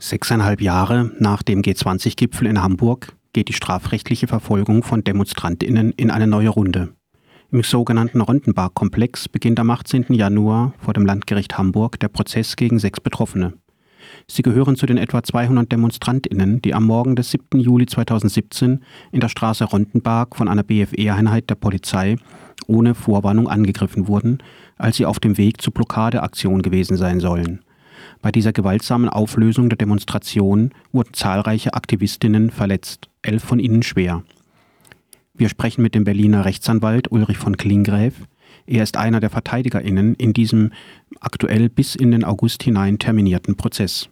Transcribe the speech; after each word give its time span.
Sechseinhalb 0.00 0.60
Jahre 0.60 1.10
nach 1.18 1.42
dem 1.42 1.60
G20-Gipfel 1.60 2.46
in 2.46 2.62
Hamburg 2.62 3.16
geht 3.32 3.48
die 3.48 3.52
strafrechtliche 3.52 4.28
Verfolgung 4.28 4.84
von 4.84 5.02
DemonstrantInnen 5.02 5.90
in 5.90 6.12
eine 6.12 6.28
neue 6.28 6.50
Runde. 6.50 6.94
Im 7.50 7.64
sogenannten 7.64 8.20
Rondenberg-Komplex 8.20 9.28
beginnt 9.28 9.58
am 9.58 9.70
18. 9.70 10.06
Januar 10.10 10.72
vor 10.78 10.94
dem 10.94 11.04
Landgericht 11.04 11.58
Hamburg 11.58 11.98
der 11.98 12.08
Prozess 12.08 12.54
gegen 12.54 12.78
sechs 12.78 13.00
Betroffene. 13.00 13.54
Sie 14.28 14.42
gehören 14.42 14.76
zu 14.76 14.86
den 14.86 14.98
etwa 14.98 15.24
200 15.24 15.72
DemonstrantInnen, 15.72 16.62
die 16.62 16.74
am 16.74 16.84
Morgen 16.84 17.16
des 17.16 17.32
7. 17.32 17.58
Juli 17.58 17.86
2017 17.86 18.84
in 19.10 19.20
der 19.20 19.28
Straße 19.28 19.64
Rondenberg 19.64 20.36
von 20.36 20.46
einer 20.46 20.62
BFE-Einheit 20.62 21.50
der 21.50 21.56
Polizei 21.56 22.16
ohne 22.68 22.94
Vorwarnung 22.94 23.48
angegriffen 23.48 24.06
wurden, 24.06 24.38
als 24.76 24.96
sie 24.96 25.06
auf 25.06 25.18
dem 25.18 25.38
Weg 25.38 25.60
zur 25.60 25.74
Blockadeaktion 25.74 26.62
gewesen 26.62 26.96
sein 26.96 27.18
sollen. 27.18 27.64
Bei 28.20 28.32
dieser 28.32 28.52
gewaltsamen 28.52 29.08
Auflösung 29.08 29.68
der 29.68 29.78
Demonstration 29.78 30.72
wurden 30.92 31.14
zahlreiche 31.14 31.74
Aktivistinnen 31.74 32.50
verletzt, 32.50 33.08
elf 33.22 33.44
von 33.44 33.60
ihnen 33.60 33.82
schwer. 33.82 34.24
Wir 35.34 35.48
sprechen 35.48 35.82
mit 35.82 35.94
dem 35.94 36.04
Berliner 36.04 36.44
Rechtsanwalt 36.44 37.12
Ulrich 37.12 37.38
von 37.38 37.56
Klingräf. 37.56 38.14
Er 38.66 38.82
ist 38.82 38.96
einer 38.96 39.20
der 39.20 39.30
VerteidigerInnen 39.30 40.14
in 40.16 40.32
diesem 40.32 40.72
aktuell 41.20 41.68
bis 41.68 41.94
in 41.94 42.10
den 42.10 42.24
August 42.24 42.64
hinein 42.64 42.98
terminierten 42.98 43.56
Prozess. 43.56 44.08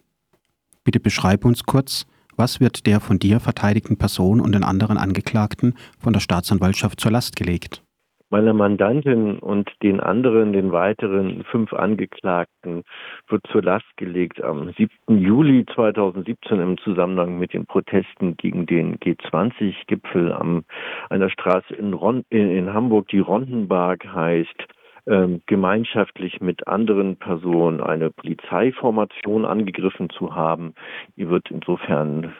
Bitte 0.84 1.00
beschreibe 1.00 1.48
uns 1.48 1.64
kurz, 1.64 2.06
was 2.36 2.60
wird 2.60 2.86
der 2.86 3.00
von 3.00 3.18
dir 3.18 3.40
verteidigten 3.40 3.96
Person 3.96 4.40
und 4.40 4.52
den 4.52 4.62
anderen 4.62 4.98
Angeklagten 4.98 5.74
von 5.98 6.12
der 6.12 6.20
Staatsanwaltschaft 6.20 7.00
zur 7.00 7.10
Last 7.10 7.34
gelegt? 7.34 7.82
Meiner 8.28 8.54
Mandantin 8.54 9.38
und 9.38 9.70
den 9.84 10.00
anderen, 10.00 10.52
den 10.52 10.72
weiteren 10.72 11.44
fünf 11.44 11.72
Angeklagten, 11.72 12.82
wird 13.28 13.46
zur 13.52 13.62
Last 13.62 13.86
gelegt 13.96 14.42
am 14.42 14.72
7. 14.72 14.90
Juli 15.18 15.64
2017 15.72 16.58
im 16.58 16.76
Zusammenhang 16.78 17.38
mit 17.38 17.52
den 17.52 17.66
Protesten 17.66 18.36
gegen 18.36 18.66
den 18.66 18.98
G20-Gipfel 18.98 20.32
an 20.32 20.64
einer 21.08 21.30
Straße 21.30 21.72
in, 21.76 21.94
Ron 21.94 22.24
in, 22.30 22.50
in 22.50 22.74
Hamburg, 22.74 23.06
die 23.08 23.20
Rondenberg 23.20 24.04
heißt, 24.04 24.66
ähm, 25.06 25.42
gemeinschaftlich 25.46 26.40
mit 26.40 26.66
anderen 26.66 27.16
Personen 27.16 27.80
eine 27.80 28.10
Polizeiformation 28.10 29.44
angegriffen 29.44 30.10
zu 30.10 30.34
haben. 30.34 30.74
Ihr 31.14 31.30
wird 31.30 31.48
insofern 31.52 32.34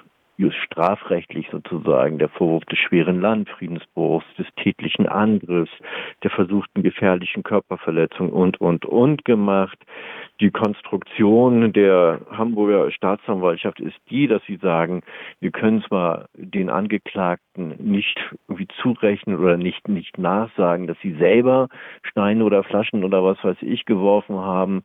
strafrechtlich 0.53 1.49
sozusagen 1.51 2.19
der 2.19 2.29
Vorwurf 2.29 2.65
des 2.67 2.79
schweren 2.79 3.21
Landfriedensbruchs, 3.21 4.27
des 4.39 4.47
tätlichen 4.57 5.07
Angriffs, 5.07 5.73
der 6.23 6.31
versuchten 6.31 6.83
gefährlichen 6.83 7.43
Körperverletzung 7.43 8.31
und, 8.31 8.61
und, 8.61 8.85
und 8.85 9.25
gemacht. 9.25 9.79
Die 10.41 10.51
Konstruktion 10.51 11.73
der 11.73 12.21
Hamburger 12.31 12.91
Staatsanwaltschaft 12.91 13.81
ist 13.81 13.97
die, 14.11 14.27
dass 14.27 14.43
sie 14.47 14.57
sagen, 14.57 15.03
wir 15.41 15.51
können 15.51 15.83
zwar 15.83 16.27
den 16.35 16.69
Angeklagten 16.69 17.75
nicht 17.79 18.19
irgendwie 18.47 18.69
zurechnen 18.83 19.39
oder 19.39 19.57
nicht, 19.57 19.89
nicht 19.89 20.19
nachsagen, 20.19 20.89
dass 20.89 20.99
sie 21.01 21.15
selber 21.15 21.69
Steine 22.03 22.45
oder 22.45 22.63
Flaschen 22.65 23.03
oder 23.03 23.25
was 23.25 23.43
weiß 23.43 23.57
ich 23.63 23.87
geworfen 23.87 24.37
haben. 24.37 24.83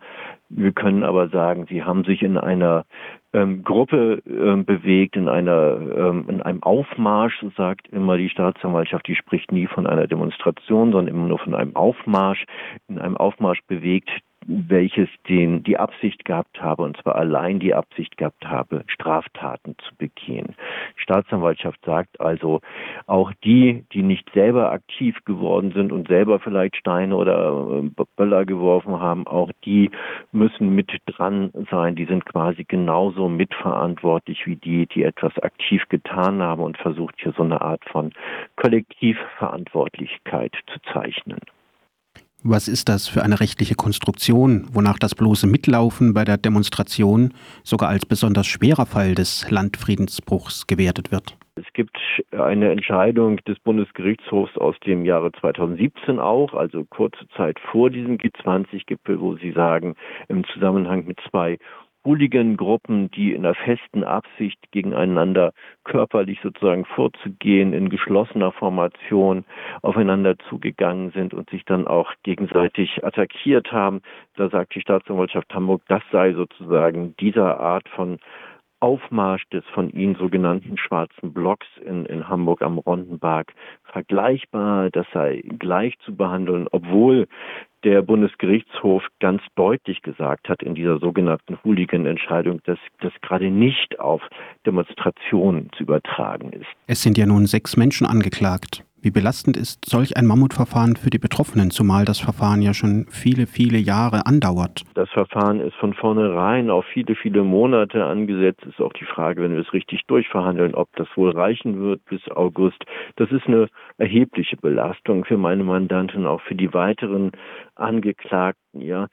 Wir 0.47 0.71
können 0.71 1.03
aber 1.03 1.27
sagen, 1.27 1.65
sie 1.69 1.83
haben 1.83 2.05
sich 2.05 2.21
in 2.23 2.37
einer 2.37 2.85
ähm, 3.33 3.63
Gruppe 3.63 4.21
ähm, 4.25 4.63
bewegt, 4.63 5.17
in 5.17 5.27
einer 5.27 5.79
ähm, 5.95 6.25
in 6.29 6.41
einem 6.41 6.63
Aufmarsch, 6.63 7.43
sagt 7.57 7.89
immer 7.89 8.17
die 8.17 8.29
Staatsanwaltschaft, 8.29 9.05
die 9.07 9.15
spricht 9.15 9.51
nie 9.51 9.67
von 9.67 9.85
einer 9.85 10.07
Demonstration, 10.07 10.93
sondern 10.93 11.13
immer 11.13 11.27
nur 11.27 11.39
von 11.39 11.55
einem 11.55 11.75
Aufmarsch, 11.75 12.45
in 12.87 12.99
einem 12.99 13.17
Aufmarsch 13.17 13.59
bewegt, 13.67 14.09
welches 14.47 15.09
den, 15.29 15.63
die 15.63 15.77
Absicht 15.77 16.25
gehabt 16.25 16.61
habe, 16.61 16.83
und 16.83 16.97
zwar 16.97 17.15
allein 17.15 17.59
die 17.59 17.73
Absicht 17.73 18.17
gehabt 18.17 18.45
habe, 18.45 18.83
Straftaten 18.87 19.75
zu 19.77 19.95
begehen. 19.95 20.55
Die 20.97 21.01
Staatsanwaltschaft 21.01 21.79
sagt 21.85 22.19
also, 22.19 22.59
auch 23.05 23.31
die, 23.43 23.85
die 23.93 24.03
nicht 24.03 24.29
selber 24.33 24.71
aktiv 24.71 25.17
geworden 25.25 25.71
sind 25.73 25.91
und 25.91 26.07
selber 26.07 26.39
vielleicht 26.39 26.75
Steine 26.75 27.15
oder 27.15 27.83
äh, 27.83 28.03
Böller 28.15 28.45
geworfen 28.45 28.99
haben, 28.99 29.27
auch 29.27 29.51
die 29.63 29.91
müssen 30.31 30.73
mit 30.73 30.91
dran 31.05 31.51
sein. 31.69 31.95
Die 31.95 32.05
sind 32.05 32.25
quasi 32.25 32.63
genauso 32.63 33.29
mitverantwortlich 33.29 34.47
wie 34.47 34.55
die, 34.55 34.87
die 34.87 35.03
etwas 35.03 35.37
aktiv 35.39 35.83
getan 35.89 36.41
haben 36.41 36.63
und 36.63 36.77
versucht 36.77 37.15
hier 37.17 37.33
so 37.37 37.43
eine 37.43 37.61
Art 37.61 37.83
von 37.85 38.11
Kollektivverantwortlichkeit 38.55 40.55
zu 40.67 40.79
zeichnen. 40.91 41.39
Was 42.43 42.67
ist 42.67 42.89
das 42.89 43.07
für 43.07 43.21
eine 43.21 43.39
rechtliche 43.39 43.75
Konstruktion, 43.75 44.67
wonach 44.73 44.97
das 44.97 45.13
bloße 45.13 45.45
Mitlaufen 45.45 46.15
bei 46.15 46.23
der 46.23 46.37
Demonstration 46.37 47.35
sogar 47.63 47.89
als 47.89 48.03
besonders 48.07 48.47
schwerer 48.47 48.87
Fall 48.87 49.13
des 49.13 49.51
Landfriedensbruchs 49.51 50.65
gewertet 50.65 51.11
wird? 51.11 51.37
Es 51.53 51.71
gibt 51.73 51.95
eine 52.31 52.71
Entscheidung 52.71 53.37
des 53.45 53.59
Bundesgerichtshofs 53.59 54.57
aus 54.57 54.75
dem 54.87 55.05
Jahre 55.05 55.31
2017 55.33 56.19
auch, 56.19 56.55
also 56.55 56.83
kurze 56.85 57.27
Zeit 57.37 57.59
vor 57.71 57.91
diesem 57.91 58.17
G20-Gipfel, 58.17 59.21
wo 59.21 59.35
sie 59.35 59.51
sagen, 59.51 59.93
im 60.27 60.43
Zusammenhang 60.45 61.05
mit 61.05 61.19
zwei 61.29 61.59
Hooligan-Gruppen, 62.05 63.11
die 63.11 63.33
in 63.33 63.43
der 63.43 63.53
festen 63.53 64.03
Absicht 64.03 64.59
gegeneinander 64.71 65.53
körperlich 65.83 66.39
sozusagen 66.41 66.85
vorzugehen, 66.85 67.73
in 67.73 67.89
geschlossener 67.89 68.51
Formation 68.51 69.45
aufeinander 69.81 70.37
zugegangen 70.49 71.11
sind 71.11 71.33
und 71.33 71.49
sich 71.49 71.63
dann 71.65 71.87
auch 71.87 72.11
gegenseitig 72.23 73.03
attackiert 73.03 73.71
haben. 73.71 74.01
Da 74.35 74.49
sagt 74.49 74.73
die 74.75 74.81
Staatsanwaltschaft 74.81 75.53
Hamburg, 75.53 75.83
das 75.87 76.01
sei 76.11 76.33
sozusagen 76.33 77.15
dieser 77.17 77.59
Art 77.59 77.87
von 77.89 78.17
Aufmarsch 78.81 79.47
des 79.49 79.63
von 79.75 79.91
Ihnen 79.91 80.15
sogenannten 80.15 80.75
schwarzen 80.75 81.33
Blocks 81.33 81.67
in, 81.85 82.05
in 82.07 82.27
Hamburg 82.27 82.63
am 82.63 82.79
Rondenberg 82.79 83.53
vergleichbar, 83.83 84.89
das 84.89 85.05
sei 85.13 85.43
gleich 85.59 85.99
zu 85.99 86.15
behandeln, 86.15 86.67
obwohl 86.71 87.27
der 87.83 88.01
Bundesgerichtshof 88.01 89.03
ganz 89.19 89.41
deutlich 89.55 90.01
gesagt 90.01 90.49
hat 90.49 90.61
in 90.63 90.75
dieser 90.75 90.99
sogenannten 90.99 91.57
Hooligan-Entscheidung, 91.63 92.61
dass 92.65 92.77
das 92.99 93.13
gerade 93.21 93.49
nicht 93.49 93.99
auf 93.99 94.21
Demonstrationen 94.65 95.69
zu 95.75 95.83
übertragen 95.83 96.53
ist. 96.53 96.67
Es 96.87 97.01
sind 97.01 97.17
ja 97.17 97.25
nun 97.25 97.45
sechs 97.47 97.77
Menschen 97.77 98.05
angeklagt. 98.05 98.83
Wie 99.03 99.09
belastend 99.09 99.57
ist 99.57 99.83
solch 99.85 100.15
ein 100.15 100.27
Mammutverfahren 100.27 100.95
für 100.95 101.09
die 101.09 101.17
Betroffenen, 101.17 101.71
zumal 101.71 102.05
das 102.05 102.19
Verfahren 102.19 102.61
ja 102.61 102.75
schon 102.75 103.07
viele, 103.09 103.47
viele 103.47 103.79
Jahre 103.79 104.27
andauert? 104.27 104.83
Das 104.93 105.09
Verfahren 105.09 105.59
ist 105.59 105.73
von 105.77 105.95
vornherein 105.95 106.69
auf 106.69 106.85
viele, 106.85 107.15
viele 107.15 107.41
Monate 107.41 108.05
angesetzt. 108.05 108.63
Ist 108.63 108.79
auch 108.79 108.93
die 108.93 109.05
Frage, 109.05 109.41
wenn 109.41 109.53
wir 109.53 109.61
es 109.61 109.73
richtig 109.73 110.01
durchverhandeln, 110.05 110.75
ob 110.75 110.95
das 110.97 111.07
wohl 111.15 111.31
reichen 111.31 111.79
wird 111.79 112.05
bis 112.05 112.21
August. 112.29 112.83
Das 113.15 113.31
ist 113.31 113.47
eine 113.47 113.69
erhebliche 113.97 114.57
Belastung 114.57 115.25
für 115.25 115.37
meine 115.37 115.63
Mandanten, 115.63 116.27
auch 116.27 116.41
für 116.41 116.55
die 116.55 116.71
weiteren 116.71 117.31
Angeklagten. 117.73 118.60
Ja, 118.73 119.07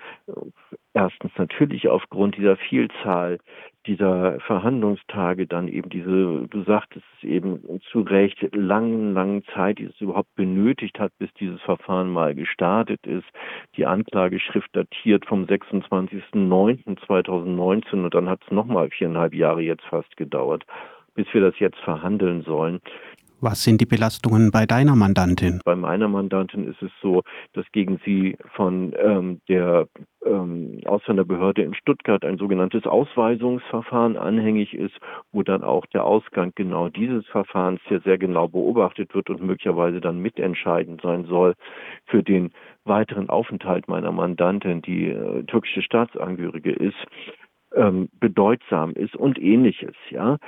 erstens 0.94 1.32
natürlich 1.36 1.88
aufgrund 1.88 2.36
dieser 2.36 2.56
Vielzahl 2.56 3.38
dieser 3.86 4.38
Verhandlungstage 4.40 5.48
dann 5.48 5.66
eben 5.66 5.88
diese, 5.88 6.46
du 6.48 6.62
sagtest 6.64 7.04
es 7.16 7.24
eben 7.24 7.80
zu 7.90 8.02
Recht, 8.02 8.54
langen, 8.54 9.14
langen 9.14 9.42
Zeit, 9.54 9.78
die 9.78 9.84
es 9.84 9.98
überhaupt 10.00 10.34
benötigt 10.36 11.00
hat, 11.00 11.12
bis 11.18 11.32
dieses 11.34 11.60
Verfahren 11.62 12.10
mal 12.10 12.34
gestartet 12.34 13.06
ist. 13.06 13.26
Die 13.76 13.86
Anklageschrift 13.86 14.68
datiert 14.76 15.24
vom 15.26 15.44
26.09.2019 15.44 18.04
und 18.04 18.14
dann 18.14 18.28
hat 18.28 18.42
es 18.44 18.50
nochmal 18.52 18.90
viereinhalb 18.90 19.34
Jahre 19.34 19.62
jetzt 19.62 19.84
fast 19.84 20.16
gedauert 20.16 20.64
bis 21.18 21.26
wir 21.34 21.40
das 21.40 21.58
jetzt 21.58 21.80
verhandeln 21.80 22.42
sollen. 22.42 22.80
Was 23.40 23.62
sind 23.62 23.80
die 23.80 23.86
Belastungen 23.86 24.50
bei 24.50 24.66
deiner 24.66 24.96
Mandantin? 24.96 25.60
Bei 25.64 25.76
meiner 25.76 26.08
Mandantin 26.08 26.66
ist 26.66 26.82
es 26.82 26.90
so, 27.00 27.22
dass 27.52 27.64
gegen 27.70 28.00
sie 28.04 28.36
von 28.54 28.92
ähm, 28.98 29.40
der 29.48 29.86
ähm, 30.26 30.80
Ausländerbehörde 30.84 31.62
in 31.62 31.74
Stuttgart 31.74 32.24
ein 32.24 32.38
sogenanntes 32.38 32.84
Ausweisungsverfahren 32.84 34.16
anhängig 34.16 34.74
ist, 34.74 34.96
wo 35.30 35.44
dann 35.44 35.62
auch 35.62 35.86
der 35.86 36.04
Ausgang 36.04 36.50
genau 36.56 36.88
dieses 36.88 37.26
Verfahrens 37.26 37.80
hier 37.86 38.00
sehr 38.00 38.18
genau 38.18 38.48
beobachtet 38.48 39.14
wird 39.14 39.30
und 39.30 39.40
möglicherweise 39.40 40.00
dann 40.00 40.18
mitentscheidend 40.18 41.00
sein 41.02 41.24
soll 41.26 41.54
für 42.06 42.24
den 42.24 42.50
weiteren 42.84 43.28
Aufenthalt 43.28 43.86
meiner 43.86 44.10
Mandantin, 44.10 44.82
die 44.82 45.10
äh, 45.10 45.44
türkische 45.44 45.82
Staatsangehörige 45.82 46.72
ist, 46.72 46.96
ähm, 47.76 48.08
bedeutsam 48.18 48.94
ist 48.94 49.14
und 49.14 49.38
ähnliches, 49.38 49.94
ja. 50.10 50.38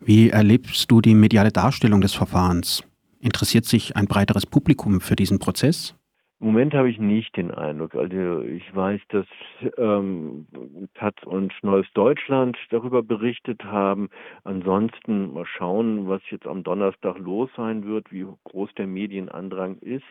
Wie 0.00 0.30
erlebst 0.30 0.90
du 0.90 1.00
die 1.00 1.14
mediale 1.14 1.50
Darstellung 1.50 2.00
des 2.00 2.14
Verfahrens? 2.14 2.82
Interessiert 3.20 3.64
sich 3.64 3.96
ein 3.96 4.06
breiteres 4.06 4.44
Publikum 4.44 5.00
für 5.00 5.16
diesen 5.16 5.38
Prozess? 5.38 5.96
Im 6.40 6.48
Moment 6.48 6.74
habe 6.74 6.90
ich 6.90 6.98
nicht 6.98 7.34
den 7.38 7.50
Eindruck. 7.52 7.94
Also 7.94 8.42
ich 8.42 8.74
weiß, 8.74 9.00
dass 9.08 9.26
ähm, 9.78 10.46
Taz 10.92 11.14
und 11.24 11.54
Neues 11.62 11.86
Deutschland 11.94 12.58
darüber 12.68 13.02
berichtet 13.02 13.64
haben. 13.64 14.10
Ansonsten 14.42 15.32
mal 15.32 15.46
schauen, 15.46 16.06
was 16.06 16.20
jetzt 16.30 16.46
am 16.46 16.62
Donnerstag 16.62 17.16
los 17.18 17.48
sein 17.56 17.86
wird, 17.86 18.12
wie 18.12 18.26
groß 18.44 18.74
der 18.76 18.86
Medienandrang 18.86 19.78
ist. 19.78 20.04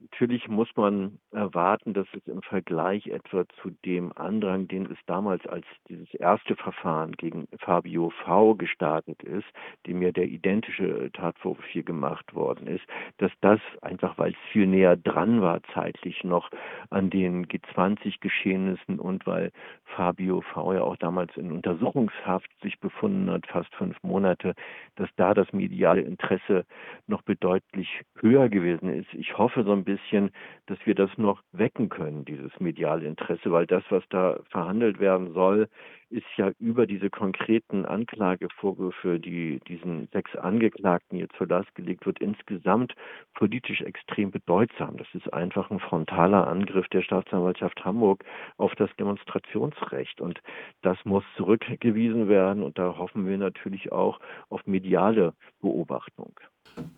Natürlich 0.00 0.48
muss 0.48 0.68
man 0.76 1.18
erwarten, 1.30 1.94
dass 1.94 2.06
es 2.12 2.26
im 2.26 2.42
Vergleich 2.42 3.06
etwa 3.06 3.44
zu 3.62 3.70
dem 3.84 4.12
Andrang, 4.16 4.68
den 4.68 4.86
es 4.86 4.98
damals 5.06 5.46
als 5.46 5.64
dieses 5.88 6.12
erste 6.14 6.56
Verfahren 6.56 7.12
gegen 7.12 7.46
Fabio 7.58 8.10
V 8.24 8.54
gestartet 8.54 9.22
ist, 9.22 9.46
dem 9.86 10.02
ja 10.02 10.10
der 10.10 10.26
identische 10.26 11.10
Tatvorwurf 11.12 11.64
hier 11.66 11.84
gemacht 11.84 12.34
worden 12.34 12.66
ist, 12.66 12.84
dass 13.18 13.30
das 13.40 13.60
einfach, 13.82 14.18
weil 14.18 14.32
es 14.32 14.52
viel 14.52 14.66
näher 14.66 14.96
dran 14.96 15.40
war 15.40 15.62
zeitlich 15.72 16.24
noch 16.24 16.50
an 16.90 17.10
den 17.10 17.46
G20-Geschehnissen 17.46 18.98
und 18.98 19.26
weil 19.26 19.52
Fabio 19.84 20.40
V 20.40 20.74
ja 20.74 20.82
auch 20.82 20.96
damals 20.96 21.36
in 21.36 21.52
Untersuchungshaft 21.52 22.50
sich 22.62 22.78
befunden 22.80 23.30
hat, 23.30 23.46
fast 23.46 23.74
fünf 23.76 23.96
Monate, 24.02 24.54
dass 24.96 25.08
da 25.16 25.34
das 25.34 25.52
mediale 25.52 26.00
Interesse 26.00 26.64
noch 27.06 27.22
bedeutlich 27.22 28.02
höher 28.16 28.48
gewesen 28.48 28.88
ist. 28.88 29.12
Ich 29.14 29.38
hoffe 29.38 29.64
so 29.64 29.72
ein 29.72 29.83
bisschen, 29.84 30.30
dass 30.66 30.78
wir 30.84 30.94
das 30.94 31.10
noch 31.16 31.42
wecken 31.52 31.88
können, 31.88 32.24
dieses 32.24 32.52
mediale 32.60 33.06
Interesse, 33.06 33.52
weil 33.52 33.66
das, 33.66 33.84
was 33.90 34.02
da 34.10 34.40
verhandelt 34.50 34.98
werden 34.98 35.32
soll, 35.32 35.68
ist 36.10 36.26
ja 36.36 36.52
über 36.60 36.86
diese 36.86 37.10
konkreten 37.10 37.84
Anklagevorwürfe, 37.84 39.18
die 39.18 39.60
diesen 39.66 40.08
sechs 40.12 40.34
Angeklagten 40.36 41.18
jetzt 41.18 41.34
zur 41.36 41.48
Last 41.48 41.74
gelegt 41.74 42.06
wird, 42.06 42.20
insgesamt 42.20 42.94
politisch 43.34 43.80
extrem 43.80 44.30
bedeutsam. 44.30 44.96
Das 44.96 45.08
ist 45.14 45.32
einfach 45.32 45.70
ein 45.70 45.80
frontaler 45.80 46.46
Angriff 46.46 46.86
der 46.88 47.02
Staatsanwaltschaft 47.02 47.84
Hamburg 47.84 48.24
auf 48.58 48.74
das 48.76 48.94
Demonstrationsrecht. 48.96 50.20
Und 50.20 50.40
das 50.82 50.98
muss 51.04 51.24
zurückgewiesen 51.36 52.28
werden. 52.28 52.62
Und 52.62 52.78
da 52.78 52.96
hoffen 52.96 53.26
wir 53.26 53.36
natürlich 53.36 53.90
auch 53.90 54.20
auf 54.50 54.64
mediale 54.66 55.34
Beobachtung. 55.60 56.38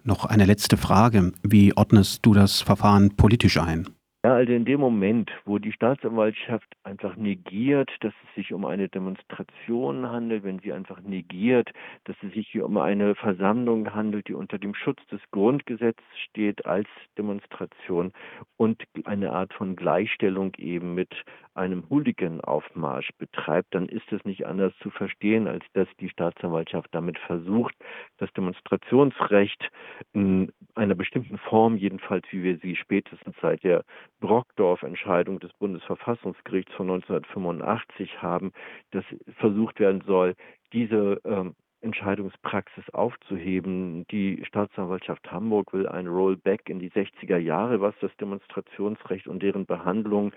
Noch 0.04 0.24
eine 0.24 0.44
letzte 0.44 0.76
Frage. 0.76 1.32
Wie 1.42 1.76
ordnest 1.76 2.20
du 2.24 2.34
das 2.34 2.60
Verfahren 2.60 3.16
politisch 3.16 3.58
ein? 3.58 3.88
Ja, 4.26 4.34
also 4.34 4.52
in 4.52 4.64
dem 4.64 4.80
Moment, 4.80 5.30
wo 5.44 5.58
die 5.60 5.70
Staatsanwaltschaft 5.70 6.66
einfach 6.82 7.14
negiert, 7.14 7.92
dass 8.00 8.12
es 8.24 8.34
sich 8.34 8.52
um 8.52 8.64
eine 8.64 8.88
Demonstration 8.88 10.10
handelt, 10.10 10.42
wenn 10.42 10.58
sie 10.58 10.72
einfach 10.72 11.00
negiert, 11.00 11.70
dass 12.06 12.16
es 12.24 12.32
sich 12.32 12.48
hier 12.48 12.64
um 12.66 12.76
eine 12.76 13.14
Versammlung 13.14 13.94
handelt, 13.94 14.26
die 14.26 14.34
unter 14.34 14.58
dem 14.58 14.74
Schutz 14.74 14.98
des 15.12 15.20
Grundgesetzes 15.30 16.04
steht 16.28 16.66
als 16.66 16.88
Demonstration 17.16 18.12
und 18.56 18.82
eine 19.04 19.30
Art 19.30 19.54
von 19.54 19.76
Gleichstellung 19.76 20.54
eben 20.58 20.96
mit 20.96 21.14
einem 21.54 21.88
Hooligan-Aufmarsch 21.88 23.10
betreibt, 23.18 23.74
dann 23.74 23.88
ist 23.88 24.12
es 24.12 24.24
nicht 24.24 24.46
anders 24.46 24.72
zu 24.82 24.90
verstehen, 24.90 25.48
als 25.48 25.64
dass 25.72 25.88
die 26.00 26.08
Staatsanwaltschaft 26.08 26.88
damit 26.92 27.18
versucht, 27.18 27.74
das 28.18 28.32
Demonstrationsrecht 28.32 29.70
in 30.12 30.52
einer 30.74 30.94
bestimmten 30.94 31.38
Form, 31.38 31.76
jedenfalls 31.76 32.26
wie 32.30 32.42
wir 32.42 32.58
sie 32.58 32.76
spätestens 32.76 33.34
seit 33.40 33.62
der 33.64 33.84
Brockdorf-Entscheidung 34.20 35.40
des 35.40 35.52
Bundesverfassungsgerichts 35.54 36.72
von 36.74 36.90
1985 36.90 38.22
haben, 38.22 38.52
dass 38.92 39.04
versucht 39.38 39.78
werden 39.80 40.02
soll, 40.06 40.34
diese 40.72 41.20
ähm, 41.24 41.54
Entscheidungspraxis 41.86 42.90
aufzuheben. 42.90 44.06
Die 44.10 44.44
Staatsanwaltschaft 44.44 45.30
Hamburg 45.30 45.72
will 45.72 45.86
ein 45.86 46.08
Rollback 46.08 46.68
in 46.68 46.80
die 46.80 46.90
60er 46.90 47.38
Jahre, 47.38 47.80
was 47.80 47.94
das 48.00 48.10
Demonstrationsrecht 48.16 49.28
und 49.28 49.40
deren 49.40 49.66
Behandlung 49.66 50.32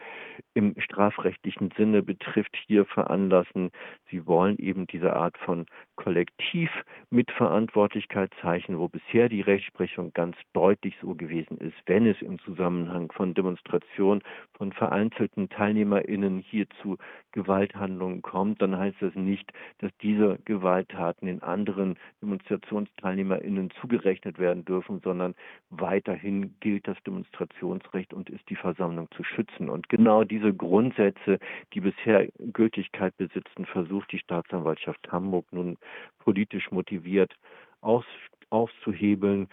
im 0.54 0.76
strafrechtlichen 0.80 1.72
Sinne 1.76 2.04
betrifft, 2.04 2.56
hier 2.68 2.86
veranlassen. 2.86 3.72
Sie 4.12 4.28
wollen 4.28 4.58
eben 4.60 4.86
diese 4.86 5.16
Art 5.16 5.38
von 5.40 5.66
Kollektiv 5.96 6.70
Mitverantwortlichkeit 7.10 8.32
zeichnen, 8.42 8.78
wo 8.78 8.88
bisher 8.88 9.28
die 9.28 9.42
Rechtsprechung 9.42 10.14
ganz 10.14 10.38
deutlich 10.54 10.96
so 11.02 11.16
gewesen 11.16 11.58
ist, 11.58 11.76
wenn 11.88 12.06
es 12.06 12.22
im 12.22 12.38
Zusammenhang 12.40 13.12
von 13.12 13.34
Demonstrationen 13.34 14.22
von 14.56 14.72
vereinzelten 14.72 15.50
TeilnehmerInnen 15.50 16.40
hier 16.40 16.68
zu 16.82 16.98
Gewalthandlungen 17.32 18.22
kommt, 18.22 18.62
dann 18.62 18.78
heißt 18.78 18.98
das 19.02 19.16
nicht, 19.16 19.52
dass 19.80 19.92
diese 20.02 20.38
Gewalttaten 20.46 21.39
den 21.40 21.44
anderen 21.44 21.98
DemonstrationsteilnehmerInnen 22.22 23.72
zugerechnet 23.82 24.40
werden 24.40 24.66
dürfen, 24.66 25.00
sondern 25.04 25.36
weiterhin 25.70 26.56
gilt 26.60 26.88
das 26.88 26.98
Demonstrationsrecht 27.06 28.14
und 28.14 28.30
ist 28.30 28.48
die 28.50 28.56
Versammlung 28.56 29.10
zu 29.16 29.24
schützen. 29.24 29.70
Und 29.70 29.90
genau 29.90 30.24
diese 30.24 30.54
Grundsätze, 30.54 31.40
die 31.74 31.82
bisher 31.82 32.28
Gültigkeit 32.54 33.16
besitzen, 33.18 33.66
versucht 33.66 34.12
die 34.12 34.20
Staatsanwaltschaft 34.20 35.12
Hamburg 35.12 35.46
nun 35.52 35.78
politisch 36.20 36.72
motiviert 36.72 37.34
aus, 37.82 38.06
aufzuhebeln, 38.50 39.48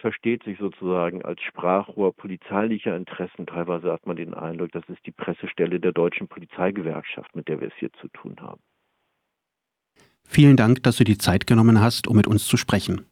versteht 0.00 0.44
sich 0.44 0.56
sozusagen 0.58 1.22
als 1.22 1.42
Sprachrohr 1.42 2.14
polizeilicher 2.14 2.96
Interessen. 2.96 3.46
Teilweise 3.46 3.92
hat 3.92 4.06
man 4.06 4.16
den 4.16 4.34
Eindruck, 4.34 4.70
das 4.72 4.88
ist 4.88 5.04
die 5.04 5.10
Pressestelle 5.10 5.80
der 5.80 5.92
deutschen 5.92 6.28
Polizeigewerkschaft, 6.28 7.34
mit 7.34 7.48
der 7.48 7.60
wir 7.60 7.68
es 7.68 7.74
hier 7.74 7.92
zu 7.94 8.08
tun 8.08 8.36
haben. 8.40 8.60
Vielen 10.32 10.56
Dank, 10.56 10.84
dass 10.84 10.94
du 10.94 11.02
die 11.02 11.18
Zeit 11.18 11.48
genommen 11.48 11.80
hast, 11.80 12.06
um 12.06 12.16
mit 12.16 12.28
uns 12.28 12.46
zu 12.46 12.56
sprechen. 12.56 13.09